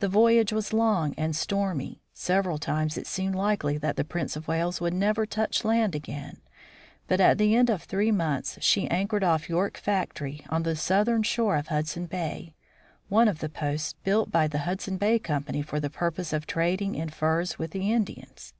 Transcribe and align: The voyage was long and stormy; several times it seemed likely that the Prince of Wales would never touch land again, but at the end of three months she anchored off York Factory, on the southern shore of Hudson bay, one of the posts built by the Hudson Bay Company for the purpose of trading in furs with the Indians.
The 0.00 0.08
voyage 0.10 0.52
was 0.52 0.74
long 0.74 1.14
and 1.16 1.34
stormy; 1.34 2.02
several 2.12 2.58
times 2.58 2.98
it 2.98 3.06
seemed 3.06 3.34
likely 3.34 3.78
that 3.78 3.96
the 3.96 4.04
Prince 4.04 4.36
of 4.36 4.48
Wales 4.48 4.82
would 4.82 4.92
never 4.92 5.24
touch 5.24 5.64
land 5.64 5.94
again, 5.94 6.42
but 7.08 7.22
at 7.22 7.38
the 7.38 7.56
end 7.56 7.70
of 7.70 7.82
three 7.82 8.12
months 8.12 8.58
she 8.60 8.86
anchored 8.88 9.24
off 9.24 9.48
York 9.48 9.78
Factory, 9.78 10.44
on 10.50 10.64
the 10.64 10.76
southern 10.76 11.22
shore 11.22 11.56
of 11.56 11.68
Hudson 11.68 12.04
bay, 12.04 12.52
one 13.08 13.28
of 13.28 13.38
the 13.38 13.48
posts 13.48 13.94
built 14.04 14.30
by 14.30 14.46
the 14.46 14.58
Hudson 14.68 14.98
Bay 14.98 15.18
Company 15.18 15.62
for 15.62 15.80
the 15.80 15.88
purpose 15.88 16.34
of 16.34 16.46
trading 16.46 16.94
in 16.94 17.08
furs 17.08 17.58
with 17.58 17.70
the 17.70 17.90
Indians. 17.90 18.52